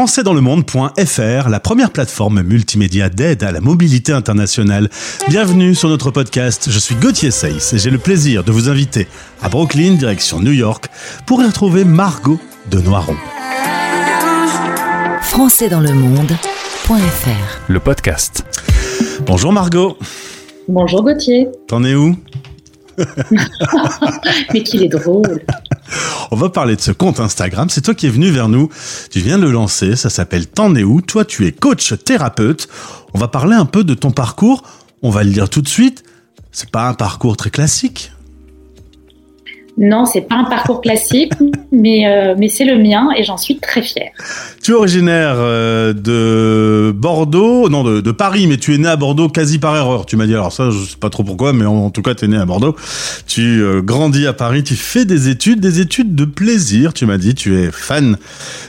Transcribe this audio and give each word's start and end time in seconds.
françaisdanslemonde.fr, 0.00 1.50
la 1.50 1.60
première 1.60 1.90
plateforme 1.90 2.40
multimédia 2.40 3.10
d'aide 3.10 3.42
à 3.42 3.52
la 3.52 3.60
mobilité 3.60 4.12
internationale. 4.12 4.88
Bienvenue 5.28 5.74
sur 5.74 5.90
notre 5.90 6.10
podcast. 6.10 6.70
Je 6.70 6.78
suis 6.78 6.94
Gauthier 6.94 7.30
Seyss 7.30 7.74
et 7.74 7.78
j'ai 7.78 7.90
le 7.90 7.98
plaisir 7.98 8.42
de 8.42 8.50
vous 8.50 8.70
inviter 8.70 9.06
à 9.42 9.50
Brooklyn, 9.50 9.96
direction 9.96 10.40
New 10.40 10.52
York, 10.52 10.86
pour 11.26 11.42
y 11.42 11.46
retrouver 11.46 11.84
Margot 11.84 12.40
de 12.70 12.80
Noiron. 12.80 13.14
françaisdanslemonde.fr 15.20 17.60
Le 17.68 17.80
podcast. 17.80 18.46
Bonjour 19.26 19.52
Margot. 19.52 19.98
Bonjour 20.66 21.02
Gauthier. 21.02 21.46
T'en 21.68 21.84
es 21.84 21.94
où? 21.94 22.16
Mais 24.54 24.62
qu'il 24.62 24.82
est 24.82 24.88
drôle. 24.88 25.42
On 26.30 26.36
va 26.36 26.48
parler 26.48 26.76
de 26.76 26.80
ce 26.80 26.92
compte 26.92 27.20
Instagram. 27.20 27.68
C'est 27.70 27.80
toi 27.80 27.94
qui 27.94 28.06
es 28.06 28.10
venu 28.10 28.30
vers 28.30 28.48
nous. 28.48 28.68
Tu 29.10 29.20
viens 29.20 29.38
de 29.38 29.44
le 29.44 29.52
lancer. 29.52 29.96
Ça 29.96 30.10
s'appelle 30.10 30.46
T'en 30.46 30.74
es 30.74 30.84
où? 30.84 31.00
Toi, 31.00 31.24
tu 31.24 31.46
es 31.46 31.52
coach 31.52 31.94
thérapeute. 32.04 32.68
On 33.14 33.18
va 33.18 33.28
parler 33.28 33.54
un 33.54 33.66
peu 33.66 33.84
de 33.84 33.94
ton 33.94 34.10
parcours. 34.10 34.62
On 35.02 35.10
va 35.10 35.24
le 35.24 35.30
dire 35.30 35.48
tout 35.48 35.62
de 35.62 35.68
suite. 35.68 36.04
C'est 36.52 36.70
pas 36.70 36.88
un 36.88 36.94
parcours 36.94 37.36
très 37.36 37.50
classique. 37.50 38.12
Non, 39.80 40.04
c'est 40.04 40.20
pas 40.20 40.34
un 40.34 40.44
parcours 40.44 40.82
classique, 40.82 41.32
mais, 41.72 42.06
euh, 42.06 42.34
mais 42.36 42.50
c'est 42.50 42.66
le 42.66 42.76
mien 42.76 43.08
et 43.16 43.24
j'en 43.24 43.38
suis 43.38 43.58
très 43.58 43.80
fière. 43.80 44.10
Tu 44.62 44.72
es 44.72 44.74
originaire 44.74 45.36
euh, 45.38 45.94
de 45.94 46.92
Bordeaux, 46.92 47.70
non 47.70 47.82
de, 47.82 48.10
Paris, 48.12 48.46
mais 48.46 48.58
tu 48.58 48.74
es 48.74 48.78
né 48.78 48.88
à 48.88 48.96
Bordeaux 48.96 49.30
quasi 49.30 49.58
par 49.58 49.74
erreur. 49.74 50.04
Tu 50.04 50.16
m'as 50.16 50.26
dit, 50.26 50.34
alors 50.34 50.52
ça, 50.52 50.70
je 50.70 50.84
sais 50.84 50.98
pas 51.00 51.08
trop 51.08 51.24
pourquoi, 51.24 51.54
mais 51.54 51.64
en, 51.64 51.88
tout 51.88 52.02
cas, 52.02 52.14
tu 52.14 52.26
es 52.26 52.28
né 52.28 52.36
à 52.36 52.44
Bordeaux. 52.44 52.76
Tu 53.26 53.62
euh, 53.62 53.80
grandis 53.80 54.26
à 54.26 54.34
Paris, 54.34 54.62
tu 54.64 54.74
fais 54.74 55.06
des 55.06 55.30
études, 55.30 55.60
des 55.60 55.80
études 55.80 56.14
de 56.14 56.26
plaisir. 56.26 56.92
Tu 56.92 57.06
m'as 57.06 57.16
dit, 57.16 57.34
tu 57.34 57.58
es 57.58 57.70
fan 57.72 58.18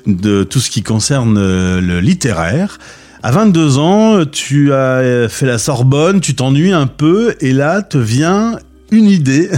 de 0.07 0.43
tout 0.43 0.61
ce 0.61 0.71
qui 0.71 0.81
concerne 0.81 1.35
le 1.35 1.99
littéraire. 1.99 2.79
À 3.21 3.31
22 3.31 3.77
ans, 3.79 4.25
tu 4.25 4.71
as 4.71 5.27
fait 5.27 5.45
la 5.45 5.57
Sorbonne, 5.57 6.21
tu 6.21 6.35
t'ennuies 6.35 6.71
un 6.71 6.87
peu, 6.87 7.35
et 7.41 7.51
là 7.51 7.81
te 7.81 7.97
vient 7.97 8.55
une 8.91 9.05
idée. 9.05 9.49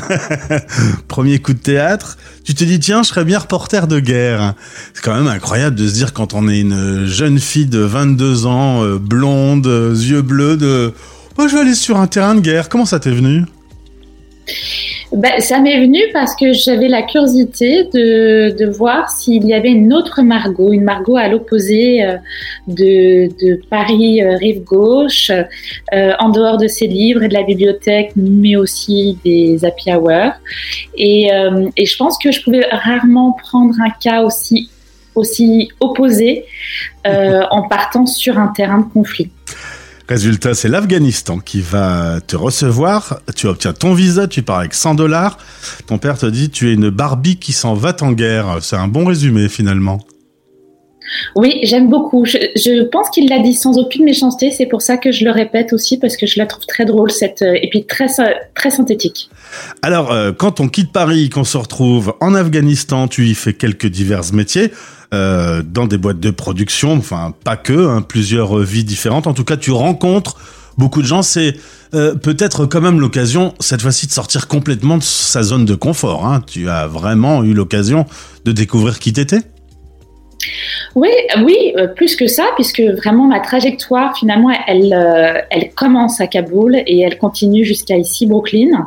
Premier 1.08 1.40
coup 1.40 1.54
de 1.54 1.60
théâtre. 1.60 2.18
Tu 2.44 2.54
te 2.54 2.64
dis, 2.64 2.80
tiens, 2.80 3.04
je 3.04 3.10
serais 3.10 3.26
bien 3.26 3.40
reporter 3.40 3.88
de 3.88 4.00
guerre. 4.00 4.54
C'est 4.94 5.04
quand 5.04 5.16
même 5.16 5.28
incroyable 5.28 5.76
de 5.76 5.88
se 5.88 5.94
dire 5.94 6.14
quand 6.14 6.34
on 6.34 6.48
est 6.48 6.60
une 6.60 7.06
jeune 7.06 7.40
fille 7.40 7.66
de 7.66 7.80
22 7.80 8.46
ans, 8.46 8.84
euh, 8.84 8.98
blonde, 9.00 9.68
euh, 9.68 9.94
yeux 9.94 10.22
bleus, 10.22 10.58
de, 10.58 10.94
moi, 11.38 11.48
je 11.48 11.56
vais 11.56 11.62
aller 11.62 11.76
sur 11.76 11.98
un 11.98 12.08
terrain 12.08 12.36
de 12.36 12.42
guerre. 12.42 12.70
Comment 12.70 12.86
ça 12.86 13.00
t'est 13.00 13.12
venu? 13.12 13.46
Ben, 15.14 15.40
ça 15.40 15.60
m'est 15.60 15.80
venu 15.80 16.00
parce 16.12 16.36
que 16.36 16.54
j'avais 16.54 16.88
la 16.88 17.04
curiosité 17.04 17.84
de, 17.84 18.56
de 18.58 18.66
voir 18.66 19.12
s'il 19.12 19.46
y 19.46 19.54
avait 19.54 19.70
une 19.70 19.94
autre 19.94 20.24
Margot, 20.24 20.74
une 20.74 20.84
Margot 20.84 21.18
à 21.18 21.28
l'opposé 21.28 22.04
euh, 22.04 22.18
de, 22.68 23.30
de, 23.40 23.62
Paris 23.70 24.24
euh, 24.24 24.36
rive 24.38 24.64
gauche, 24.64 25.30
euh, 25.30 26.14
en 26.20 26.30
dehors 26.30 26.58
de 26.58 26.68
ses 26.68 26.88
livres 26.88 27.22
et 27.22 27.28
de 27.28 27.34
la 27.34 27.44
bibliothèque, 27.44 28.14
mais 28.16 28.56
aussi 28.56 29.18
des 29.24 29.64
happy 29.64 29.94
hours. 29.94 30.34
Et, 30.98 31.30
et 31.78 31.86
je 31.86 31.98
pense 31.98 32.18
que 32.18 32.32
je 32.32 32.42
pouvais 32.42 32.66
rarement 32.72 33.34
prendre 33.34 33.76
un 33.82 33.92
cas 33.92 34.24
aussi 34.24 34.70
aussi 35.16 35.70
opposé 35.80 36.46
en 37.06 37.68
partant 37.68 38.08
sur 38.08 38.40
un 38.40 38.48
terrain 38.48 38.80
de 38.80 38.92
conflit. 38.92 39.30
Résultat, 40.08 40.54
c'est 40.54 40.68
l'Afghanistan 40.68 41.40
qui 41.40 41.62
va 41.62 42.20
te 42.20 42.36
recevoir. 42.36 43.22
Tu 43.36 43.48
obtiens 43.48 43.72
ton 43.72 43.94
visa, 43.94 44.28
tu 44.28 44.44
pars 44.44 44.60
avec 44.60 44.74
100 44.74 44.96
dollars. 44.96 45.38
Ton 45.88 45.98
père 45.98 46.18
te 46.18 46.26
dit, 46.26 46.50
tu 46.50 46.70
es 46.70 46.74
une 46.74 46.90
Barbie 46.90 47.38
qui 47.38 47.54
s'en 47.54 47.74
va 47.74 47.96
en 48.02 48.12
guerre. 48.12 48.58
C'est 48.62 48.76
un 48.76 48.90
bon 48.90 49.06
résumé 49.06 49.48
finalement. 49.48 50.06
Oui, 51.36 51.60
j'aime 51.64 51.90
beaucoup. 51.90 52.26
Je, 52.26 52.84
pense 52.84 53.10
qu'il 53.10 53.30
l'a 53.30 53.40
dit 53.40 53.54
sans 53.54 53.78
aucune 53.78 54.06
méchanceté. 54.06 54.52
C'est 54.52 54.66
pour 54.66 54.82
ça 54.82 54.98
que 54.98 55.12
je 55.12 55.26
le 55.26 55.32
répète 55.32 55.74
aussi 55.74 55.98
parce 55.98 56.18
que 56.18 56.26
je 56.26 56.38
la 56.38 56.46
trouve 56.46 56.66
très 56.66 56.86
drôle 56.86 57.12
cette 57.12 57.42
euh, 57.42 57.58
et 57.62 57.70
puis 57.70 57.86
très 57.86 58.08
très 58.56 58.72
synthétique. 58.72 59.30
Alors, 59.82 60.12
euh, 60.12 60.32
quand 60.32 60.60
on 60.60 60.68
quitte 60.68 60.92
Paris, 60.92 61.30
qu'on 61.30 61.44
se 61.44 61.58
retrouve 61.58 62.14
en 62.22 62.34
Afghanistan, 62.36 63.08
tu 63.08 63.28
y 63.28 63.34
fais 63.34 63.54
quelques 63.54 63.88
divers 63.88 64.34
métiers. 64.34 64.72
Euh, 65.14 65.62
dans 65.62 65.86
des 65.86 66.00
boîtes 66.00 66.20
de 66.20 66.32
production, 66.32 66.94
enfin 66.94 67.36
pas 67.44 67.56
que, 67.56 67.88
hein, 67.88 68.02
plusieurs 68.02 68.58
vies 68.58 68.84
différentes. 68.84 69.28
En 69.28 69.36
tout 69.36 69.44
cas, 69.44 69.58
tu 69.58 69.70
rencontres 69.70 70.38
beaucoup 70.80 71.04
de 71.04 71.08
gens. 71.08 71.22
C'est 71.22 71.54
peut-être 71.92 72.66
quand 72.66 72.82
même 72.82 73.00
l'occasion 73.00 73.54
cette 73.60 73.84
fois-ci 73.84 74.08
de 74.08 74.12
sortir 74.12 74.48
complètement 74.48 74.98
de 74.98 75.04
sa 75.04 75.44
zone 75.44 75.66
de 75.66 75.76
confort. 75.76 76.26
Hein. 76.26 76.42
Tu 76.48 76.68
as 76.68 76.88
vraiment 76.88 77.44
eu 77.44 77.54
l'occasion 77.54 78.08
de 78.44 78.52
découvrir 78.52 78.98
qui 78.98 79.14
t'étais? 79.14 79.42
Oui, 80.96 81.10
oui, 81.44 81.74
euh, 81.78 81.88
plus 81.88 82.16
que 82.16 82.28
ça, 82.28 82.46
puisque 82.56 82.82
vraiment 82.82 83.28
ma 83.28 83.40
trajectoire, 83.40 84.18
finalement, 84.18 84.52
elle, 84.68 85.46
elle 85.50 85.72
commence 85.74 86.22
à 86.22 86.28
Kaboul 86.28 86.84
et 86.88 87.02
elle 87.02 87.18
continue 87.18 87.66
jusqu'à 87.66 87.98
ici, 87.98 88.26
Brooklyn. 88.26 88.86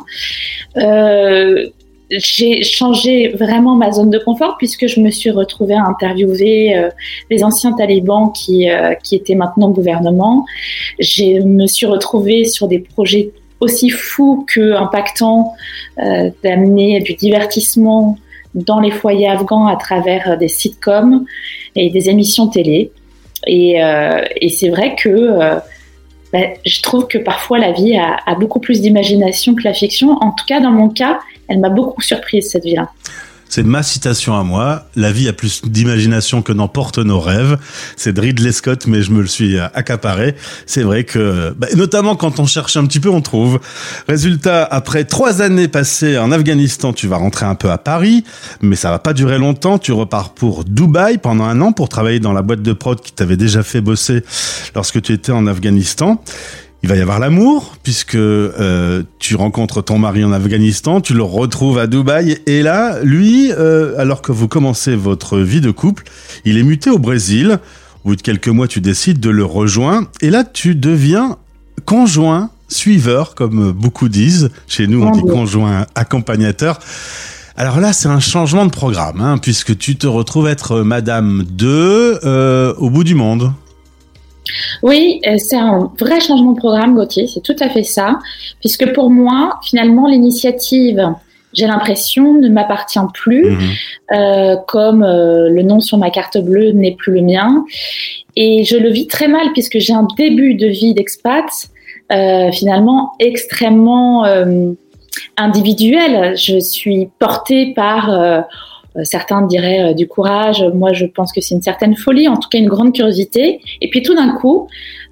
Euh, 0.77 1.67
j'ai 2.09 2.63
changé 2.63 3.29
vraiment 3.29 3.75
ma 3.75 3.91
zone 3.91 4.09
de 4.09 4.19
confort 4.19 4.55
puisque 4.57 4.87
je 4.87 4.99
me 5.01 5.11
suis 5.11 5.29
retrouvée 5.29 5.73
à 5.73 5.83
interviewer 5.85 6.75
euh, 6.75 6.89
les 7.29 7.43
anciens 7.43 7.73
talibans 7.73 8.31
qui, 8.31 8.69
euh, 8.69 8.93
qui 9.03 9.15
étaient 9.15 9.35
maintenant 9.35 9.69
gouvernement. 9.69 10.45
Je 10.99 11.41
me 11.41 11.67
suis 11.67 11.85
retrouvée 11.85 12.45
sur 12.45 12.67
des 12.67 12.79
projets 12.79 13.31
aussi 13.59 13.89
fous 13.89 14.45
que 14.53 14.73
impactants 14.73 15.53
euh, 15.99 16.29
d'amener 16.43 17.01
du 17.01 17.13
divertissement 17.13 18.17
dans 18.57 18.79
les 18.79 18.91
foyers 18.91 19.29
afghans 19.29 19.67
à 19.67 19.75
travers 19.75 20.37
des 20.37 20.49
sitcoms 20.49 21.25
et 21.75 21.89
des 21.89 22.09
émissions 22.09 22.47
télé. 22.47 22.91
Et, 23.45 23.79
et 24.41 24.49
c'est 24.49 24.69
vrai 24.69 24.95
que 24.95 25.59
ben, 26.33 26.49
je 26.65 26.81
trouve 26.81 27.07
que 27.07 27.17
parfois 27.17 27.59
la 27.59 27.71
vie 27.71 27.95
a, 27.95 28.17
a 28.25 28.35
beaucoup 28.35 28.59
plus 28.59 28.81
d'imagination 28.81 29.55
que 29.55 29.63
la 29.63 29.73
fiction. 29.73 30.11
En 30.21 30.31
tout 30.31 30.45
cas, 30.45 30.59
dans 30.59 30.71
mon 30.71 30.89
cas, 30.89 31.19
elle 31.47 31.59
m'a 31.59 31.69
beaucoup 31.69 32.01
surprise 32.01 32.49
cette 32.49 32.65
vie-là. 32.65 32.89
C'est 33.49 33.63
ma 33.63 33.83
citation 33.83 34.37
à 34.37 34.43
moi. 34.43 34.85
La 34.95 35.11
vie 35.11 35.27
a 35.27 35.33
plus 35.33 35.61
d'imagination 35.63 36.41
que 36.41 36.51
n'emportent 36.53 36.99
nos 36.99 37.19
rêves. 37.19 37.57
C'est 37.95 38.13
de 38.13 38.21
Ridley 38.21 38.51
Scott, 38.51 38.87
mais 38.87 39.01
je 39.01 39.11
me 39.11 39.21
le 39.21 39.27
suis 39.27 39.57
accaparé. 39.59 40.35
C'est 40.65 40.83
vrai 40.83 41.03
que, 41.03 41.55
bah, 41.57 41.67
notamment 41.75 42.15
quand 42.15 42.39
on 42.39 42.45
cherche 42.45 42.77
un 42.77 42.85
petit 42.85 42.99
peu, 42.99 43.09
on 43.09 43.21
trouve. 43.21 43.59
Résultat, 44.07 44.63
après 44.63 45.05
trois 45.05 45.41
années 45.41 45.67
passées 45.67 46.17
en 46.17 46.31
Afghanistan, 46.31 46.93
tu 46.93 47.07
vas 47.07 47.17
rentrer 47.17 47.45
un 47.45 47.55
peu 47.55 47.71
à 47.71 47.77
Paris, 47.77 48.23
mais 48.61 48.75
ça 48.75 48.91
va 48.91 48.99
pas 48.99 49.13
durer 49.13 49.37
longtemps. 49.37 49.77
Tu 49.77 49.91
repars 49.91 50.33
pour 50.33 50.63
Dubaï 50.63 51.17
pendant 51.17 51.45
un 51.45 51.61
an 51.61 51.71
pour 51.71 51.89
travailler 51.89 52.19
dans 52.19 52.33
la 52.33 52.41
boîte 52.41 52.61
de 52.61 52.73
prod 52.73 52.99
qui 53.01 53.13
t'avait 53.13 53.37
déjà 53.37 53.63
fait 53.63 53.81
bosser 53.81 54.23
lorsque 54.75 55.01
tu 55.01 55.13
étais 55.13 55.31
en 55.31 55.47
Afghanistan 55.47 56.21
il 56.83 56.89
va 56.89 56.95
y 56.95 57.01
avoir 57.01 57.19
l'amour, 57.19 57.75
puisque 57.83 58.15
euh, 58.15 59.03
tu 59.19 59.35
rencontres 59.35 59.81
ton 59.81 59.97
mari 59.97 60.23
en 60.23 60.31
Afghanistan, 60.31 61.01
tu 61.01 61.13
le 61.13 61.23
retrouves 61.23 61.79
à 61.79 61.87
Dubaï, 61.87 62.37
et 62.45 62.61
là, 62.61 62.99
lui, 63.03 63.51
euh, 63.51 63.95
alors 63.97 64.21
que 64.21 64.31
vous 64.31 64.47
commencez 64.47 64.95
votre 64.95 65.39
vie 65.39 65.61
de 65.61 65.71
couple, 65.71 66.03
il 66.45 66.57
est 66.57 66.63
muté 66.63 66.89
au 66.89 66.99
Brésil. 66.99 67.59
Au 68.03 68.09
bout 68.09 68.15
de 68.15 68.21
quelques 68.21 68.47
mois, 68.47 68.67
tu 68.67 68.79
décides 68.79 69.19
de 69.19 69.29
le 69.29 69.43
rejoindre, 69.43 70.07
et 70.21 70.29
là, 70.29 70.43
tu 70.43 70.75
deviens 70.75 71.37
conjoint 71.85 72.51
suiveur, 72.69 73.35
comme 73.35 73.71
beaucoup 73.71 74.09
disent. 74.09 74.49
Chez 74.67 74.87
nous, 74.87 75.03
on 75.03 75.11
dit 75.11 75.21
conjoint 75.21 75.85
accompagnateur. 75.95 76.79
Alors 77.55 77.79
là, 77.79 77.91
c'est 77.91 78.07
un 78.07 78.19
changement 78.19 78.65
de 78.65 78.71
programme, 78.71 79.19
hein, 79.19 79.39
puisque 79.39 79.77
tu 79.77 79.95
te 79.95 80.05
retrouves 80.05 80.47
être 80.47 80.81
Madame 80.81 81.43
2 81.43 82.19
euh, 82.23 82.73
au 82.77 82.89
bout 82.89 83.03
du 83.03 83.15
monde. 83.15 83.51
Oui, 84.83 85.19
euh, 85.27 85.35
c'est 85.37 85.57
un 85.57 85.91
vrai 85.99 86.19
changement 86.19 86.51
de 86.51 86.57
programme, 86.57 86.95
Gauthier, 86.95 87.27
c'est 87.27 87.41
tout 87.41 87.55
à 87.59 87.69
fait 87.69 87.83
ça, 87.83 88.19
puisque 88.59 88.93
pour 88.93 89.09
moi, 89.09 89.59
finalement, 89.63 90.07
l'initiative, 90.07 91.13
j'ai 91.53 91.65
l'impression, 91.65 92.33
ne 92.33 92.49
m'appartient 92.49 92.99
plus, 93.13 93.51
mhm. 93.51 93.59
euh, 94.13 94.55
comme 94.67 95.03
euh, 95.03 95.49
le 95.49 95.63
nom 95.63 95.79
sur 95.79 95.97
ma 95.97 96.09
carte 96.09 96.37
bleue 96.37 96.71
n'est 96.71 96.95
plus 96.95 97.13
le 97.13 97.21
mien. 97.21 97.65
Et 98.35 98.63
je 98.63 98.77
le 98.77 98.89
vis 98.89 99.07
très 99.07 99.27
mal, 99.27 99.51
puisque 99.53 99.79
j'ai 99.79 99.93
un 99.93 100.07
début 100.17 100.53
de 100.53 100.67
vie 100.67 100.93
d'expat, 100.93 101.45
finalement, 102.53 103.13
extrêmement 103.19 104.23
individuel. 105.35 106.37
Je 106.37 106.57
suis 106.59 107.09
portée 107.19 107.73
par 107.73 108.45
certains 109.03 109.41
diraient 109.43 109.91
euh, 109.91 109.93
du 109.93 110.07
courage. 110.07 110.63
Moi, 110.73 110.93
je 110.93 111.05
pense 111.05 111.31
que 111.31 111.41
c'est 111.41 111.55
une 111.55 111.61
certaine 111.61 111.95
folie, 111.95 112.27
en 112.27 112.37
tout 112.37 112.49
cas 112.49 112.57
une 112.57 112.67
grande 112.67 112.93
curiosité. 112.93 113.61
Et 113.81 113.89
puis 113.89 114.01
tout 114.01 114.15
d'un 114.15 114.29
coup, 114.29 114.67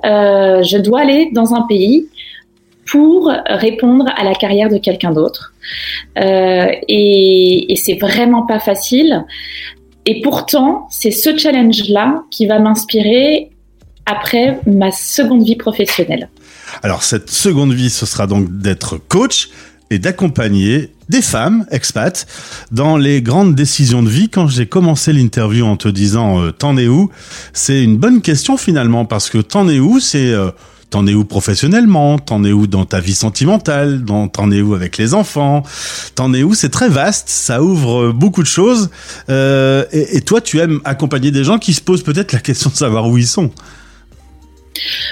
euh, 0.05 0.63
je 0.63 0.77
dois 0.77 1.01
aller 1.01 1.29
dans 1.33 1.53
un 1.53 1.61
pays 1.63 2.07
pour 2.89 3.31
répondre 3.47 4.05
à 4.15 4.23
la 4.23 4.35
carrière 4.35 4.69
de 4.69 4.77
quelqu'un 4.77 5.11
d'autre. 5.11 5.55
et, 6.15 7.71
et 7.71 7.75
c'est 7.75 7.95
vraiment 7.95 8.45
pas 8.45 8.59
facile. 8.59 9.25
Et 10.05 10.21
pourtant, 10.21 10.87
c'est 10.91 11.09
ce 11.09 11.35
challenge-là 11.35 12.23
qui 12.29 12.45
va 12.45 12.59
m'inspirer 12.59 13.49
après 14.05 14.59
ma 14.67 14.91
seconde 14.91 15.43
vie 15.43 15.55
professionnelle. 15.55 16.29
Alors 16.83 17.03
cette 17.03 17.29
seconde 17.29 17.73
vie, 17.73 17.89
ce 17.89 18.05
sera 18.05 18.27
donc 18.27 18.57
d'être 18.57 18.97
coach 18.97 19.49
et 19.89 19.99
d'accompagner 19.99 20.91
des 21.10 21.22
femmes 21.22 21.66
expats 21.72 22.25
dans 22.72 22.98
les 22.98 23.22
grandes 23.22 23.56
décisions 23.56 24.04
de 24.04 24.10
vie. 24.10 24.30
Quand 24.30 24.48
j'ai 24.48 24.66
commencé 24.66 25.13
l'interview 25.13 25.66
en 25.66 25.78
te 25.78 25.88
disant 25.88 26.42
euh, 26.42 26.52
t'en 26.52 26.78
es 26.78 26.88
où, 26.88 27.10
c'est 27.54 27.84
une 27.84 27.98
bonne 27.98 28.22
question 28.22 28.57
finalement 28.57 29.06
parce 29.06 29.30
que 29.30 29.38
t'en 29.40 29.68
es 29.69 29.80
où, 29.80 30.00
c'est 30.00 30.31
euh, 30.31 30.52
T'en 30.92 31.07
es 31.07 31.13
où 31.13 31.25
professionnellement 31.25 32.19
T'en 32.19 32.44
es 32.44 32.52
où 32.52 32.68
dans 32.68 32.86
ta 32.86 33.00
vie 33.00 33.16
sentimentale? 33.16 34.06
T'en 34.31 34.52
es 34.52 34.62
où 34.62 34.75
avec 34.75 34.98
les 34.98 35.13
enfants 35.13 35.63
T'en 36.13 36.34
es 36.34 36.44
où? 36.44 36.54
C'est 36.54 36.69
très 36.69 36.90
vaste, 36.90 37.28
ça 37.28 37.62
ouvre 37.62 38.12
beaucoup 38.12 38.44
de 38.44 38.48
choses. 38.48 38.90
Euh, 39.30 39.84
et, 39.92 40.18
et, 40.18 40.22
toi, 40.22 40.42
tu 40.42 40.60
aimes 40.60 40.80
accompagner 40.86 41.31
des 41.31 41.44
gens 41.44 41.57
qui 41.57 41.74
se 41.74 41.81
posent 41.81 42.04
peut-être 42.04 42.34
la 42.34 42.40
question 42.40 42.69
de 42.69 42.75
savoir 42.75 43.10
où 43.10 43.18
ils 43.18 43.28
sont. 43.28 43.52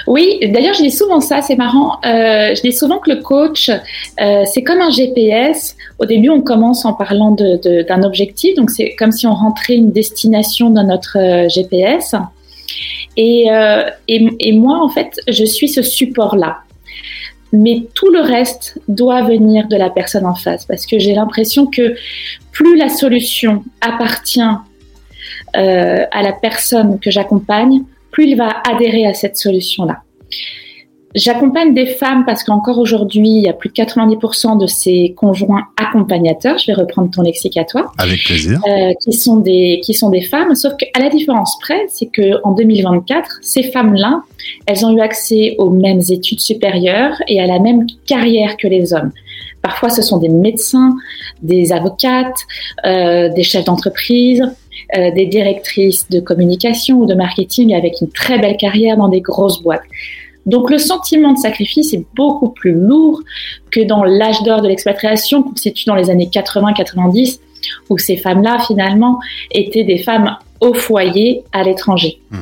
Oui, 0.06 0.38
d'ailleurs, 0.42 0.74
je 0.74 0.82
dis 0.82 0.90
souvent 0.90 1.20
ça, 1.20 1.42
c'est 1.42 1.56
marrant. 1.56 1.98
Euh, 2.04 2.54
je 2.54 2.60
dis 2.60 2.72
souvent 2.72 2.98
que 2.98 3.10
le 3.10 3.22
coach, 3.22 3.70
euh, 3.70 4.44
c'est 4.44 4.62
comme 4.62 4.80
un 4.80 4.90
GPS. 4.90 5.76
Au 5.98 6.04
début, 6.04 6.30
on 6.30 6.42
commence 6.42 6.84
en 6.84 6.92
parlant 6.92 7.30
d'un 7.30 8.02
objectif, 8.02 8.54
donc 8.56 8.70
c'est 8.70 8.94
comme 8.96 9.12
si 9.12 9.26
on 9.26 9.34
rentrait 9.34 9.74
une 9.74 9.92
destination 9.92 10.70
dans 10.70 10.84
notre 10.84 11.18
euh, 11.18 11.48
GPS. 11.48 12.14
Et, 13.16 13.48
moi, 14.52 14.80
en 14.82 14.88
fait, 14.88 15.20
je 15.28 15.44
suis 15.44 15.68
ce 15.68 15.82
support-là. 15.82 16.58
Mais 17.52 17.84
tout 17.94 18.10
le 18.10 18.20
reste 18.20 18.80
doit 18.88 19.22
venir 19.22 19.68
de 19.68 19.76
la 19.76 19.88
personne 19.88 20.26
en 20.26 20.34
face, 20.34 20.64
parce 20.64 20.86
que 20.86 20.98
j'ai 20.98 21.14
l'impression 21.14 21.66
que 21.66 21.94
plus 22.50 22.76
la 22.76 22.88
solution 22.88 23.62
appartient 23.80 24.40
à 25.52 26.22
la 26.22 26.32
personne 26.32 26.98
que 26.98 27.12
j'accompagne, 27.12 27.84
plus 28.14 28.28
il 28.28 28.36
va 28.36 28.62
adhérer 28.64 29.06
à 29.06 29.12
cette 29.12 29.36
solution-là. 29.36 29.98
J'accompagne 31.16 31.74
des 31.74 31.86
femmes 31.86 32.24
parce 32.24 32.42
qu'encore 32.42 32.78
aujourd'hui, 32.78 33.28
il 33.28 33.42
y 33.42 33.48
a 33.48 33.52
plus 33.52 33.68
de 33.68 33.74
90% 33.74 34.60
de 34.60 34.66
ces 34.66 35.14
conjoints 35.16 35.64
accompagnateurs, 35.76 36.58
je 36.58 36.66
vais 36.66 36.72
reprendre 36.74 37.08
ton 37.10 37.22
lexique 37.22 37.56
à 37.56 37.64
toi. 37.64 37.92
Avec 37.98 38.24
plaisir. 38.24 38.60
Euh, 38.66 38.92
qui, 39.00 39.12
sont 39.12 39.36
des, 39.36 39.80
qui 39.84 39.94
sont 39.94 40.10
des 40.10 40.22
femmes, 40.22 40.56
sauf 40.56 40.74
qu'à 40.76 40.98
la 40.98 41.10
différence 41.10 41.56
près, 41.60 41.86
c'est 41.88 42.06
qu'en 42.06 42.52
2024, 42.52 43.38
ces 43.42 43.62
femmes-là, 43.62 44.22
elles 44.66 44.84
ont 44.84 44.96
eu 44.96 45.00
accès 45.00 45.54
aux 45.58 45.70
mêmes 45.70 46.02
études 46.08 46.40
supérieures 46.40 47.16
et 47.28 47.40
à 47.40 47.46
la 47.46 47.60
même 47.60 47.86
carrière 48.06 48.56
que 48.56 48.66
les 48.66 48.92
hommes. 48.92 49.12
Parfois, 49.62 49.90
ce 49.90 50.02
sont 50.02 50.18
des 50.18 50.28
médecins, 50.28 50.94
des 51.42 51.72
avocates, 51.72 52.40
euh, 52.84 53.28
des 53.30 53.44
chefs 53.44 53.64
d'entreprise, 53.64 54.42
euh, 54.96 55.10
des 55.12 55.26
directrices 55.26 56.08
de 56.08 56.20
communication 56.20 57.00
ou 57.00 57.06
de 57.06 57.14
marketing 57.14 57.74
avec 57.74 58.00
une 58.00 58.08
très 58.08 58.38
belle 58.38 58.56
carrière 58.56 58.96
dans 58.96 59.08
des 59.08 59.20
grosses 59.20 59.62
boîtes. 59.62 59.82
Donc 60.46 60.70
le 60.70 60.78
sentiment 60.78 61.32
de 61.32 61.38
sacrifice 61.38 61.94
est 61.94 62.04
beaucoup 62.14 62.50
plus 62.50 62.74
lourd 62.74 63.22
que 63.70 63.80
dans 63.80 64.04
l'âge 64.04 64.42
d'or 64.42 64.60
de 64.60 64.68
l'expatriation 64.68 65.42
qu'on 65.42 65.56
situe 65.56 65.86
dans 65.86 65.94
les 65.94 66.10
années 66.10 66.28
80-90 66.30 67.40
où 67.88 67.96
ces 67.96 68.18
femmes-là 68.18 68.58
finalement 68.66 69.18
étaient 69.50 69.84
des 69.84 69.98
femmes 69.98 70.36
au 70.60 70.74
foyer 70.74 71.44
à 71.52 71.62
l'étranger. 71.62 72.20
Mmh. 72.30 72.36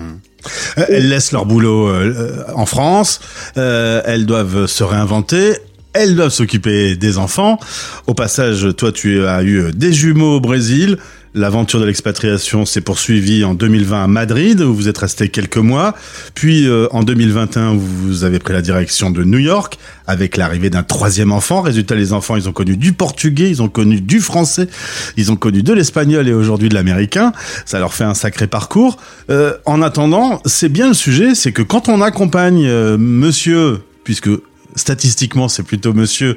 Euh, 0.78 0.84
elles 0.88 1.08
laissent 1.08 1.30
leur 1.30 1.46
boulot 1.46 1.86
euh, 1.86 2.44
en 2.56 2.66
France, 2.66 3.20
elles 3.54 4.26
doivent 4.26 4.66
se 4.66 4.82
réinventer, 4.82 5.54
elles 5.92 6.16
doivent 6.16 6.32
s'occuper 6.32 6.96
des 6.96 7.18
enfants. 7.18 7.58
Au 8.06 8.14
passage, 8.14 8.66
toi, 8.76 8.92
tu 8.92 9.26
as 9.26 9.42
eu 9.42 9.72
des 9.72 9.92
jumeaux 9.92 10.36
au 10.36 10.40
Brésil. 10.40 10.98
L'aventure 11.34 11.80
de 11.80 11.86
l'expatriation 11.86 12.66
s'est 12.66 12.82
poursuivie 12.82 13.42
en 13.42 13.54
2020 13.54 14.04
à 14.04 14.06
Madrid, 14.06 14.60
où 14.60 14.74
vous 14.74 14.88
êtes 14.88 14.98
resté 14.98 15.30
quelques 15.30 15.56
mois. 15.56 15.94
Puis 16.34 16.68
euh, 16.68 16.88
en 16.90 17.02
2021, 17.02 17.74
vous 17.74 18.24
avez 18.24 18.38
pris 18.38 18.52
la 18.52 18.60
direction 18.60 19.10
de 19.10 19.24
New 19.24 19.38
York, 19.38 19.78
avec 20.06 20.36
l'arrivée 20.36 20.68
d'un 20.68 20.82
troisième 20.82 21.32
enfant. 21.32 21.62
Résultat, 21.62 21.94
les 21.94 22.12
enfants, 22.12 22.36
ils 22.36 22.50
ont 22.50 22.52
connu 22.52 22.76
du 22.76 22.92
portugais, 22.92 23.48
ils 23.48 23.62
ont 23.62 23.70
connu 23.70 24.02
du 24.02 24.20
français, 24.20 24.68
ils 25.16 25.32
ont 25.32 25.36
connu 25.36 25.62
de 25.62 25.72
l'espagnol 25.72 26.28
et 26.28 26.34
aujourd'hui 26.34 26.68
de 26.68 26.74
l'américain. 26.74 27.32
Ça 27.64 27.78
leur 27.78 27.94
fait 27.94 28.04
un 28.04 28.14
sacré 28.14 28.46
parcours. 28.46 28.98
Euh, 29.30 29.54
en 29.64 29.80
attendant, 29.80 30.42
c'est 30.44 30.68
bien 30.68 30.88
le 30.88 30.94
sujet, 30.94 31.34
c'est 31.34 31.52
que 31.52 31.62
quand 31.62 31.88
on 31.88 32.02
accompagne 32.02 32.66
euh, 32.66 32.98
monsieur, 32.98 33.80
puisque 34.04 34.28
statistiquement 34.76 35.48
c'est 35.48 35.62
plutôt 35.62 35.92
monsieur 35.92 36.36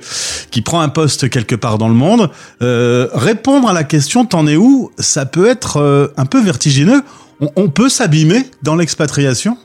qui 0.52 0.62
prend 0.62 0.82
un 0.82 0.90
poste 0.90 1.30
quelque 1.30 1.56
part 1.56 1.78
dans 1.78 1.88
le 1.88 1.94
monde, 1.94 2.30
euh, 2.62 3.08
répondre 3.14 3.70
à 3.70 3.74
la 3.74 3.84
question 3.84 4.26
t'en 4.26 4.48
es 4.48 4.56
où, 4.56 4.92
ça 4.98 5.26
peut 5.26 5.48
être 5.48 5.78
euh, 5.78 6.08
un 6.18 6.26
peu 6.26 6.42
vertigineux. 6.42 7.02
On, 7.58 7.68
peut 7.68 7.90
s'abîmer 7.90 8.44
dans 8.64 8.76
l'expatriation? 8.76 9.58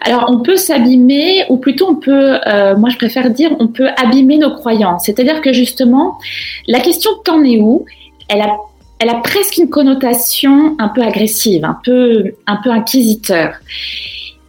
Alors, 0.00 0.26
on 0.28 0.42
peut 0.42 0.56
s'abîmer, 0.56 1.44
ou 1.48 1.58
plutôt 1.58 1.88
on 1.90 1.94
peut, 1.94 2.40
euh, 2.46 2.76
moi 2.76 2.90
je 2.90 2.96
préfère 2.96 3.30
dire, 3.30 3.52
on 3.60 3.68
peut 3.68 3.88
abîmer 3.96 4.38
nos 4.38 4.50
croyances. 4.50 5.04
C'est-à-dire 5.06 5.40
que 5.40 5.52
justement, 5.52 6.18
la 6.66 6.80
question 6.80 7.12
t'en 7.24 7.44
es 7.44 7.58
où, 7.58 7.84
elle 8.28 8.40
a, 8.40 8.56
elle 8.98 9.10
a 9.10 9.20
presque 9.20 9.58
une 9.58 9.70
connotation 9.70 10.74
un 10.80 10.88
peu 10.88 11.02
agressive, 11.02 11.64
un 11.64 11.78
peu, 11.84 12.32
un 12.48 12.56
peu 12.56 12.70
inquisiteur. 12.70 13.54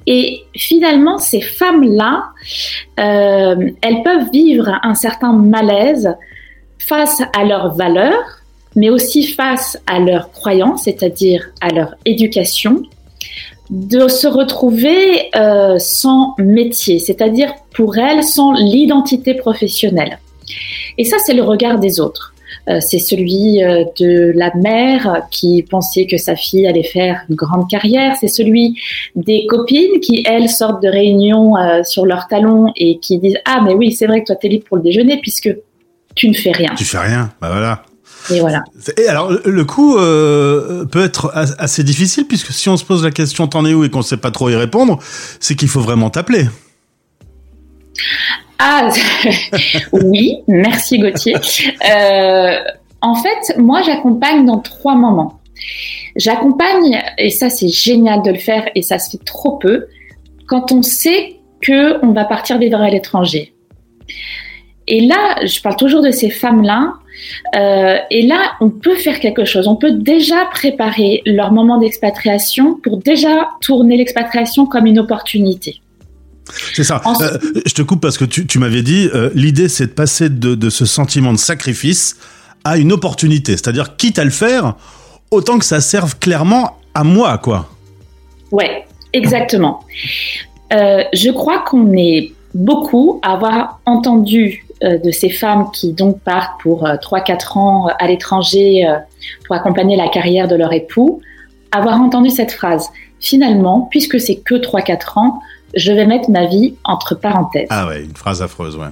Et 0.07 0.44
finalement, 0.56 1.18
ces 1.18 1.42
femmes-là, 1.42 2.25
euh, 3.00 3.72
elles 3.81 4.04
peuvent 4.04 4.30
vivre 4.31 4.72
un 4.84 4.94
certain 4.94 5.34
malaise 5.34 6.16
face 6.78 7.22
à 7.36 7.44
leurs 7.44 7.75
valeurs, 7.75 8.42
mais 8.75 8.90
aussi 8.90 9.24
face 9.24 9.80
à 9.88 10.00
leurs 10.00 10.31
croyances, 10.31 10.84
c'est-à-dire 10.84 11.50
à 11.62 11.69
leur 11.69 11.96
éducation, 12.06 12.84
de 13.72 14.07
se 14.07 14.28
retrouver 14.28 15.36
euh, 15.36 15.80
sans 15.80 16.36
métier, 16.38 17.00
c'est-à-dire 17.00 17.54
pour 17.74 17.98
elles 17.98 18.24
sans 18.24 18.54
l'identité 18.54 19.34
professionnelle. 19.34 20.19
Et 21.00 21.04
ça, 21.04 21.18
c'est 21.25 21.34
le 21.34 21.42
regard 21.42 21.80
des 21.80 22.00
autres. 22.00 22.35
Euh, 22.70 22.80
c'est 22.80 23.00
celui 23.00 23.64
euh, 23.64 23.84
de 24.00 24.32
la 24.36 24.52
mère 24.56 25.24
qui 25.32 25.64
pensait 25.64 26.08
que 26.08 26.18
sa 26.18 26.36
fille 26.36 26.68
allait 26.68 26.84
faire 26.84 27.22
une 27.30 27.36
grande 27.36 27.70
carrière. 27.70 28.16
C'est 28.20 28.28
celui 28.28 28.80
des 29.16 29.46
copines 29.48 30.00
qui, 30.02 30.24
elles, 30.28 30.50
sortent 30.50 30.82
de 30.82 30.90
réunion 30.90 31.58
euh, 31.58 31.84
sur 31.84 32.06
leurs 32.06 32.28
talons 32.28 32.72
et 32.76 33.00
qui 33.00 33.20
disent 33.20 33.38
Ah, 33.46 33.62
mais 33.64 33.74
oui, 33.74 33.92
c'est 33.92 34.08
vrai 34.08 34.22
que 34.22 34.28
toi, 34.28 34.36
t'es 34.36 34.48
libre 34.48 34.66
pour 34.66 34.78
le 34.78 34.84
déjeuner 34.84 35.20
puisque 35.22 35.56
tu 36.16 36.30
ne 36.30 36.34
fais 36.34 36.52
rien. 36.52 36.74
Tu 36.76 36.86
fais 36.86 36.98
rien, 36.98 37.32
bah 37.42 37.50
voilà. 37.52 37.84
Et 38.32 38.40
voilà. 38.40 38.64
Et 38.98 39.08
alors, 39.08 39.32
le 39.46 39.66
coup 39.66 39.98
euh, 39.98 40.86
peut 40.86 41.04
être 41.04 41.32
assez 41.34 41.84
difficile 41.84 42.26
puisque 42.26 42.52
si 42.52 42.70
on 42.70 42.78
se 42.78 42.84
pose 42.84 43.04
la 43.04 43.12
question 43.12 43.48
t'en 43.48 43.66
es 43.66 43.74
où 43.74 43.84
et 43.84 43.90
qu'on 43.90 44.00
ne 44.00 44.04
sait 44.04 44.18
pas 44.18 44.32
trop 44.32 44.50
y 44.50 44.56
répondre, 44.56 44.98
c'est 45.40 45.56
qu'il 45.56 45.68
faut 45.68 45.82
vraiment 45.82 46.10
t'appeler. 46.10 46.48
Ah 48.60 48.90
oui, 49.92 50.44
merci 50.48 51.00
Gauthier. 51.00 51.36
Euh, 51.36 52.60
en 53.02 53.16
fait, 53.16 53.57
moi 53.57 53.81
j'accompagne 53.81 54.46
dans 54.46 54.60
trois 54.60 54.96
moments. 54.96 55.40
J'accompagne, 56.16 57.02
et 57.18 57.30
ça 57.30 57.50
c'est 57.50 57.68
génial 57.68 58.22
de 58.22 58.31
le 58.31 58.38
faire, 58.38 58.69
et 58.75 58.81
ça 58.81 59.00
se 59.00 59.12
fait 59.12 59.24
trop 59.24 59.57
peu, 59.57 59.88
quand 60.47 60.71
on 60.71 60.81
sait 60.81 61.38
que 61.62 62.04
on 62.06 62.12
va 62.14 62.26
partir 62.26 62.57
vivre 62.57 62.80
à 62.80 62.90
l'étranger. 62.90 63.54
Et 64.88 65.02
là, 65.02 65.35
je 65.44 65.62
parle 65.62 65.76
toujours 65.76 66.02
de 66.02 66.12
ces 66.12 66.30
femmes-là. 66.30 66.94
Euh, 67.56 67.97
et 68.12 68.21
là, 68.21 68.54
on 68.62 68.69
peut 68.69 68.95
faire 68.95 69.19
quelque 69.19 69.45
chose. 69.45 69.68
On 69.68 69.76
peut 69.76 69.92
déjà 69.92 70.45
préparer 70.52 71.21
leur 71.26 71.52
moment 71.52 71.80
d'expatriation 71.80 72.76
pour 72.76 72.97
déjà 72.97 73.50
tourner 73.62 73.97
l'expatriation 73.97 74.66
comme 74.66 74.85
une 74.85 75.00
opportunité. 75.00 75.81
C'est 76.73 76.83
ça. 76.83 77.02
Euh, 77.21 77.37
je 77.66 77.73
te 77.73 77.81
coupe 77.81 78.02
parce 78.02 78.18
que 78.18 78.25
tu, 78.25 78.45
tu 78.45 78.59
m'avais 78.59 78.81
dit, 78.81 79.09
euh, 79.14 79.30
l'idée 79.33 79.69
c'est 79.69 79.87
de 79.87 79.92
passer 79.92 80.30
de, 80.30 80.56
de, 80.56 80.69
ce 80.69 80.85
sentiment 80.85 81.33
de 81.33 81.37
sacrifice 81.37 82.18
à 82.64 82.78
une 82.78 82.92
opportunité. 82.92 83.54
C'est-à-dire, 83.54 83.95
quitte 83.95 84.19
à 84.19 84.23
le 84.23 84.30
faire, 84.31 84.75
autant 85.31 85.57
que 85.57 85.66
ça 85.66 85.81
serve 85.81 86.18
clairement 86.18 86.78
à 86.94 87.04
moi, 87.04 87.37
quoi. 87.37 87.69
Ouais, 88.52 88.85
exactement. 89.14 89.81
Euh, 90.73 91.04
je 91.14 91.30
crois 91.31 91.59
qu'on 91.59 91.94
est 91.94 92.33
beaucoup 92.54 93.19
à 93.23 93.33
avoir 93.33 93.80
entendu 93.85 94.61
de 94.81 95.09
ces 95.09 95.30
femmes 95.30 95.68
qui 95.73 95.94
donc 95.94 96.19
partent 96.19 96.61
pour 96.61 96.83
3-4 96.83 97.57
ans 97.57 97.87
à 97.97 98.07
l'étranger 98.07 98.85
pour 99.45 99.56
accompagner 99.56 99.95
la 99.95 100.09
carrière 100.09 100.47
de 100.47 100.56
leur 100.56 100.73
époux, 100.73 101.21
avoir 101.71 101.99
entendu 102.02 102.30
cette 102.30 102.52
phrase. 102.52 102.90
Finalement, 103.19 103.87
puisque 103.90 104.19
c'est 104.19 104.35
que 104.35 104.56
3-4 104.56 105.19
ans, 105.19 105.40
je 105.76 105.92
vais 105.92 106.06
mettre 106.06 106.30
ma 106.30 106.46
vie 106.46 106.76
entre 106.84 107.16
parenthèses. 107.16 107.68
Ah 107.70 107.88
ouais, 107.88 108.04
une 108.04 108.16
phrase 108.16 108.42
affreuse, 108.42 108.76
ouais. 108.76 108.88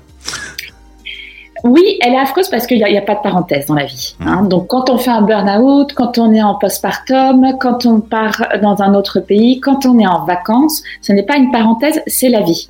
Oui, 1.63 1.97
elle 2.01 2.13
est 2.13 2.19
affreuse 2.19 2.49
parce 2.49 2.67
qu'il 2.67 2.77
n'y 2.77 2.83
a, 2.83 2.99
a, 2.99 3.01
pas 3.01 3.15
de 3.15 3.21
parenthèse 3.21 3.67
dans 3.67 3.75
la 3.75 3.85
vie. 3.85 4.15
Hein. 4.19 4.41
Mmh. 4.41 4.49
Donc, 4.49 4.67
quand 4.67 4.89
on 4.89 4.97
fait 4.97 5.11
un 5.11 5.21
burn-out, 5.21 5.93
quand 5.93 6.17
on 6.17 6.33
est 6.33 6.43
en 6.43 6.55
postpartum, 6.55 7.57
quand 7.57 7.85
on 7.85 8.01
part 8.01 8.41
dans 8.61 8.81
un 8.81 8.93
autre 8.95 9.21
pays, 9.21 9.61
quand 9.61 9.85
on 9.85 9.97
est 9.97 10.07
en 10.07 10.25
vacances, 10.25 10.83
ce 11.01 11.13
n'est 11.13 11.23
pas 11.23 11.37
une 11.37 11.51
parenthèse, 11.51 12.01
c'est 12.05 12.27
la 12.27 12.41
vie. 12.41 12.67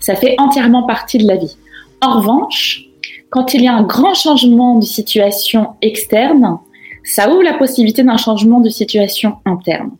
Ça 0.00 0.14
fait 0.14 0.36
entièrement 0.38 0.84
partie 0.84 1.18
de 1.18 1.26
la 1.26 1.36
vie. 1.36 1.56
En 2.00 2.20
revanche, 2.20 2.86
quand 3.28 3.52
il 3.52 3.62
y 3.62 3.68
a 3.68 3.74
un 3.74 3.82
grand 3.82 4.14
changement 4.14 4.78
de 4.78 4.84
situation 4.84 5.68
externe, 5.82 6.58
ça 7.04 7.30
ouvre 7.30 7.42
la 7.42 7.54
possibilité 7.54 8.02
d'un 8.02 8.16
changement 8.16 8.60
de 8.60 8.70
situation 8.70 9.34
interne. 9.44 9.90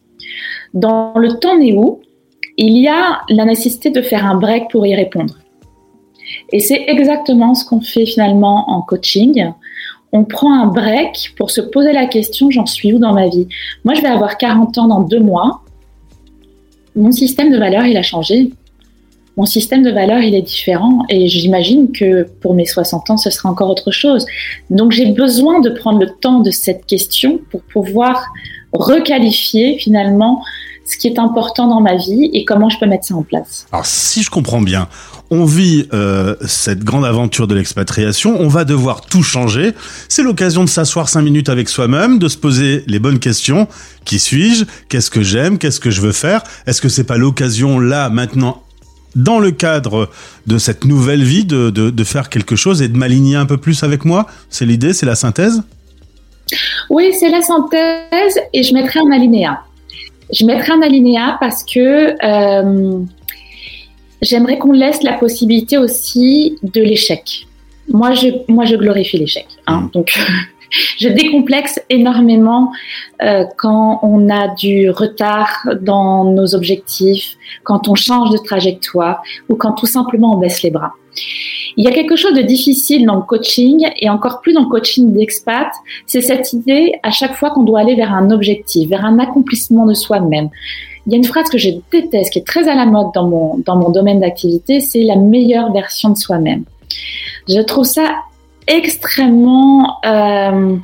Dans 0.73 1.13
le 1.17 1.39
temps 1.39 1.57
où 1.59 2.01
il 2.57 2.79
y 2.79 2.89
a 2.89 3.21
la 3.29 3.45
nécessité 3.45 3.91
de 3.91 4.03
faire 4.03 4.25
un 4.25 4.37
break 4.37 4.71
pour 4.71 4.87
y 4.87 4.95
répondre. 4.95 5.35
Et 6.53 6.61
c'est 6.61 6.85
exactement 6.89 7.55
ce 7.55 7.65
qu'on 7.65 7.81
fait 7.81 8.07
finalement 8.07 8.71
en 8.71 8.83
coaching. 8.83 9.53
On 10.13 10.25
prend 10.25 10.53
un 10.53 10.67
break 10.67 11.35
pour 11.37 11.51
se 11.51 11.61
poser 11.61 11.93
la 11.93 12.07
question, 12.07 12.51
j'en 12.51 12.67
suis 12.67 12.93
où 12.93 12.99
dans 12.99 13.13
ma 13.13 13.29
vie? 13.29 13.49
Moi, 13.85 13.95
je 13.95 14.03
vais 14.03 14.09
avoir 14.09 14.39
40 14.39 14.79
ans 14.79 14.89
dans 14.89 15.01
deux 15.01 15.21
mois. 15.21 15.63
Mon 16.95 17.13
système 17.13 17.53
de 17.53 17.59
valeurs, 17.59 17.87
il 17.87 17.97
a 17.97 18.03
changé. 18.03 18.51
Mon 19.37 19.45
système 19.45 19.83
de 19.83 19.91
valeurs, 19.91 20.21
il 20.21 20.35
est 20.35 20.43
différent. 20.43 21.05
Et 21.11 21.29
j'imagine 21.29 21.93
que 21.93 22.23
pour 22.41 22.55
mes 22.55 22.65
60 22.65 23.11
ans, 23.11 23.17
ce 23.19 23.31
sera 23.31 23.51
encore 23.51 23.69
autre 23.69 23.91
chose. 23.91 24.25
Donc, 24.71 24.93
j'ai 24.93 25.07
besoin 25.07 25.61
de 25.61 25.69
prendre 25.71 26.01
le 26.01 26.09
temps 26.09 26.41
de 26.41 26.51
cette 26.51 26.87
question 26.87 27.41
pour 27.51 27.61
pouvoir 27.63 28.25
requalifier 28.73 29.79
finalement 29.79 30.43
ce 30.87 30.97
qui 30.97 31.09
est 31.09 31.19
important 31.19 31.69
dans 31.69 31.81
ma 31.81 31.97
vie 31.97 32.31
et 32.33 32.45
comment 32.45 32.69
je 32.69 32.79
peux 32.79 32.87
mettre 32.87 33.05
ça 33.05 33.15
en 33.15 33.23
place. 33.23 33.67
Alors 33.73 33.87
si 33.87 34.23
je 34.23 34.31
comprends 34.31 34.61
bien, 34.63 34.89
on 35.31 35.45
vit 35.45 35.89
euh, 35.93 36.37
cette 36.47 36.85
grande 36.85 37.05
aventure 37.05 37.49
de 37.49 37.55
l'expatriation, 37.55 38.41
on 38.41 38.49
va 38.49 38.65
devoir 38.65 39.01
tout 39.01 39.25
changer. 39.25 39.75
C'est 40.09 40.23
l'occasion 40.23 40.63
de 40.63 40.69
s'asseoir 40.69 41.09
cinq 41.09 41.23
minutes 41.23 41.49
avec 41.49 41.69
soi-même, 41.69 42.19
de 42.19 42.29
se 42.29 42.37
poser 42.37 42.85
les 42.87 43.01
bonnes 43.01 43.19
questions. 43.19 43.67
Qui 44.05 44.21
suis-je? 44.21 44.65
Qu'est-ce 44.89 45.11
que 45.11 45.23
j'aime? 45.23 45.59
Qu'est-ce 45.59 45.81
que 45.81 45.91
je 45.91 46.01
veux 46.01 46.13
faire? 46.13 46.43
Est-ce 46.67 46.81
que 46.81 46.89
c'est 46.89 47.05
pas 47.05 47.17
l'occasion 47.17 47.81
là 47.81 48.09
maintenant 48.09 48.63
dans 49.17 49.41
le 49.41 49.51
cadre 49.51 50.11
de 50.47 50.59
cette 50.59 50.85
nouvelle 50.85 51.25
vie 51.25 51.45
de, 51.45 51.71
de, 51.71 51.91
de 51.91 52.05
faire 52.05 52.29
quelque 52.29 52.55
chose 52.55 52.81
et 52.83 52.89
de 52.89 52.97
m'aligner 52.97 53.35
un 53.35 53.47
peu 53.47 53.57
plus 53.57 53.83
avec 53.83 54.05
moi? 54.05 54.27
C'est 54.51 54.67
l'idée, 54.67 54.93
c'est 54.93 55.07
la 55.07 55.17
synthèse? 55.17 55.63
Oui, 56.91 57.13
c'est 57.19 57.31
la 57.31 57.43
synthèse 57.43 58.39
et 58.53 58.63
je 58.63 58.73
mettrai 58.73 59.01
un 59.01 59.11
alinéa. 59.11 59.63
Je 60.33 60.45
mettrai 60.45 60.73
un 60.73 60.83
alinéa 60.83 61.37
parce 61.41 61.63
que 61.65 62.15
euh, 62.25 63.01
j'aimerais 64.23 64.59
qu'on 64.59 64.73
laisse 64.73 65.03
la 65.03 65.15
possibilité 65.15 65.79
aussi 65.79 66.59
de 66.63 66.81
l'échec. 66.81 67.47
Moi, 67.89 68.13
je, 68.15 68.29
moi, 68.49 68.65
je 68.65 68.77
glorifie 68.77 69.19
l'échec. 69.19 69.47
Hein, 69.67 69.83
mmh. 69.83 69.91
donc, 69.93 70.19
je 70.71 71.09
décomplexe 71.09 71.81
énormément 71.91 72.73
euh, 73.23 73.45
quand 73.57 74.01
on 74.03 74.29
a 74.29 74.55
du 74.55 74.91
retard 74.91 75.69
dans 75.81 76.25
nos 76.25 76.55
objectifs, 76.55 77.37
quand 77.65 77.89
on 77.89 77.95
change 77.95 78.31
de 78.31 78.39
trajectoire 78.39 79.23
ou 79.49 79.57
quand 79.57 79.73
tout 79.73 79.87
simplement 79.87 80.35
on 80.35 80.39
baisse 80.39 80.63
les 80.63 80.71
bras. 80.71 80.93
Il 81.79 81.85
y 81.85 81.89
a 81.89 81.93
quelque 81.93 82.17
chose 82.17 82.35
de 82.35 82.43
difficile 82.43 83.07
dans 83.07 83.17
le 83.17 83.23
coaching 83.23 83.87
et 84.01 84.09
encore 84.09 84.41
plus 84.41 84.53
dans 84.53 84.63
le 84.63 84.69
coaching 84.69 85.13
d'expat, 85.13 85.69
c'est 86.07 86.21
cette 86.21 86.53
idée 86.53 86.95
à 87.03 87.11
chaque 87.11 87.35
fois 87.35 87.51
qu'on 87.51 87.65
doit 87.65 87.81
aller 87.81 87.95
vers 87.95 88.13
un 88.13 88.31
objectif, 88.31 88.89
vers 88.89 89.05
un 89.05 89.19
accomplissement 89.19 89.87
de 89.87 89.95
soi-même. 89.95 90.49
Il 91.07 91.13
y 91.13 91.15
a 91.15 91.19
une 91.19 91.25
phrase 91.25 91.49
que 91.49 91.59
je 91.59 91.71
déteste, 91.93 92.33
qui 92.33 92.39
est 92.39 92.47
très 92.47 92.69
à 92.69 92.75
la 92.75 92.87
mode 92.87 93.09
dans 93.15 93.29
mon, 93.29 93.59
dans 93.59 93.77
mon 93.77 93.91
domaine 93.91 94.21
d'activité, 94.21 94.81
c'est 94.81 95.03
la 95.03 95.17
meilleure 95.17 95.73
version 95.73 96.11
de 96.11 96.17
soi-même. 96.17 96.65
Je 97.49 97.61
trouve 97.61 97.85
ça 97.85 98.17
extrêmement 98.67 99.99
euh, 100.05 100.77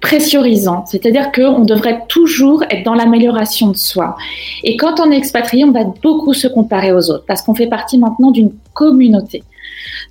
pressurisant. 0.00 0.86
C'est-à-dire 0.86 1.30
qu'on 1.32 1.60
devrait 1.60 2.02
toujours 2.08 2.64
être 2.70 2.84
dans 2.84 2.94
l'amélioration 2.94 3.68
de 3.68 3.76
soi. 3.76 4.16
Et 4.64 4.76
quand 4.76 5.00
on 5.00 5.10
est 5.10 5.16
expatrié, 5.16 5.64
on 5.64 5.72
va 5.72 5.84
beaucoup 6.02 6.32
se 6.32 6.48
comparer 6.48 6.92
aux 6.92 7.10
autres 7.10 7.24
parce 7.26 7.42
qu'on 7.42 7.54
fait 7.54 7.68
partie 7.68 7.98
maintenant 7.98 8.30
d'une 8.30 8.52
communauté. 8.72 9.42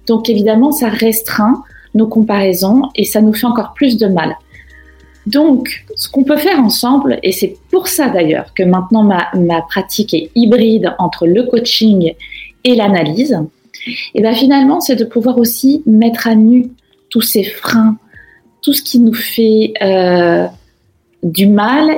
Donc 0.08 0.30
évidemment, 0.30 0.72
ça 0.72 0.90
restreint 0.90 1.64
nos 1.96 2.08
comparaisons 2.08 2.84
et 2.96 3.04
ça 3.04 3.22
nous 3.22 3.34
fait 3.34 3.48
encore 3.48 3.74
plus 3.74 3.98
de 3.98 4.08
mal. 4.08 4.36
Donc, 5.26 5.86
ce 5.96 6.10
qu'on 6.10 6.24
peut 6.24 6.38
faire 6.38 6.60
ensemble, 6.60 7.20
et 7.22 7.32
c'est 7.32 7.56
pour 7.70 7.88
ça 7.88 8.10
d'ailleurs 8.10 8.54
que 8.56 8.64
maintenant 8.64 9.04
ma, 9.04 9.28
ma, 9.36 9.62
pratique 9.62 10.14
est 10.14 10.32
hybride 10.34 10.96
entre 10.98 11.28
le 11.28 11.44
coaching 11.44 12.14
et 12.64 12.76
l'analyse, 12.76 13.40
et 14.14 14.22
bien 14.22 14.34
finalement, 14.34 14.80
c'est 14.80 14.96
de 14.96 15.06
pouvoir 15.06 15.38
aussi 15.38 15.84
mettre 15.86 16.28
à 16.28 16.36
nu 16.36 16.70
tous 17.10 17.22
ces 17.22 17.44
freins, 17.44 17.98
tout 18.62 18.74
ce 18.74 18.82
qui 18.82 19.00
nous 19.00 19.14
fait 19.14 19.74
euh, 19.82 20.46
du 21.24 21.48
mal 21.48 21.98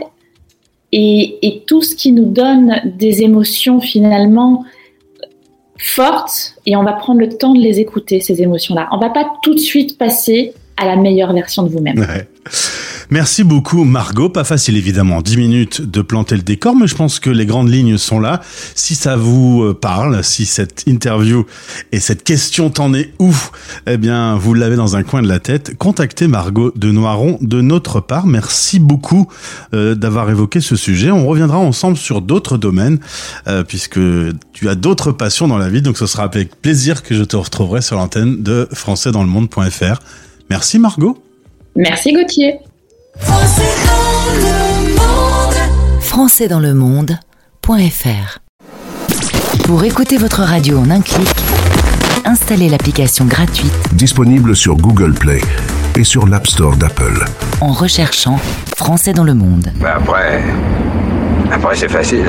et, 0.91 1.37
et, 1.41 1.63
tout 1.65 1.81
ce 1.81 1.95
qui 1.95 2.11
nous 2.11 2.25
donne 2.25 2.81
des 2.97 3.23
émotions 3.23 3.79
finalement 3.79 4.65
fortes 5.77 6.55
et 6.65 6.75
on 6.75 6.83
va 6.83 6.93
prendre 6.93 7.19
le 7.19 7.29
temps 7.29 7.53
de 7.53 7.59
les 7.59 7.79
écouter, 7.79 8.19
ces 8.19 8.41
émotions-là. 8.41 8.89
On 8.91 8.97
va 8.97 9.09
pas 9.09 9.33
tout 9.41 9.53
de 9.53 9.59
suite 9.59 9.97
passer 9.97 10.53
à 10.81 10.85
la 10.85 10.95
meilleure 10.95 11.33
version 11.33 11.63
de 11.63 11.69
vous-même. 11.69 12.05
Merci 13.11 13.43
beaucoup 13.43 13.83
Margot. 13.83 14.29
Pas 14.29 14.45
facile 14.45 14.77
évidemment, 14.77 15.21
10 15.21 15.35
minutes 15.35 15.81
de 15.81 16.01
planter 16.01 16.37
le 16.37 16.43
décor, 16.43 16.77
mais 16.77 16.87
je 16.87 16.95
pense 16.95 17.19
que 17.19 17.29
les 17.29 17.45
grandes 17.45 17.69
lignes 17.69 17.97
sont 17.97 18.21
là. 18.21 18.39
Si 18.73 18.95
ça 18.95 19.17
vous 19.17 19.63
euh, 19.63 19.73
parle, 19.73 20.23
si 20.23 20.45
cette 20.45 20.87
interview 20.87 21.45
et 21.91 21.99
cette 21.99 22.23
question 22.23 22.69
t'en 22.69 22.93
est 22.93 23.11
où, 23.19 23.33
eh 23.85 23.97
bien 23.97 24.37
vous 24.37 24.53
l'avez 24.53 24.77
dans 24.77 24.95
un 24.95 25.03
coin 25.03 25.21
de 25.21 25.27
la 25.27 25.39
tête, 25.39 25.77
contactez 25.77 26.29
Margot 26.29 26.71
de 26.73 26.89
Noiron 26.89 27.37
de 27.41 27.59
notre 27.59 27.99
part. 27.99 28.27
Merci 28.27 28.79
beaucoup 28.79 29.27
euh, 29.73 29.93
d'avoir 29.93 30.29
évoqué 30.29 30.61
ce 30.61 30.77
sujet. 30.77 31.11
On 31.11 31.27
reviendra 31.27 31.57
ensemble 31.57 31.97
sur 31.97 32.21
d'autres 32.21 32.57
domaines, 32.57 32.99
euh, 33.47 33.65
puisque 33.65 33.99
tu 34.53 34.69
as 34.69 34.75
d'autres 34.75 35.11
passions 35.11 35.49
dans 35.49 35.57
la 35.57 35.67
vie, 35.67 35.81
donc 35.81 35.97
ce 35.97 36.05
sera 36.05 36.23
avec 36.23 36.55
plaisir 36.61 37.03
que 37.03 37.13
je 37.13 37.25
te 37.25 37.35
retrouverai 37.35 37.81
sur 37.81 37.97
l'antenne 37.97 38.41
de 38.41 38.69
françaisdanslemonde.fr. 38.71 39.99
Merci 40.51 40.79
Margot. 40.79 41.17
Merci 41.77 42.11
Gauthier. 42.11 42.59
Français 43.17 43.71
dans 43.87 44.35
le 44.35 44.95
monde. 44.97 46.01
Français 46.01 46.47
dans 46.49 46.59
le 46.59 46.73
monde.fr 46.73 48.39
Pour 49.63 49.85
écouter 49.85 50.17
votre 50.17 50.41
radio 50.41 50.77
en 50.79 50.89
un 50.89 50.99
clic, 50.99 51.29
installez 52.25 52.67
l'application 52.67 53.23
gratuite 53.23 53.71
disponible 53.93 54.53
sur 54.53 54.75
Google 54.75 55.13
Play 55.13 55.39
et 55.97 56.03
sur 56.03 56.27
l'App 56.27 56.45
Store 56.45 56.75
d'Apple. 56.75 57.23
En 57.61 57.71
recherchant 57.71 58.37
Français 58.75 59.13
dans 59.13 59.23
le 59.23 59.33
monde. 59.35 59.71
Ben 59.75 59.93
après, 59.95 60.43
après 61.49 61.77
c'est 61.77 61.87
facile. 61.89 62.25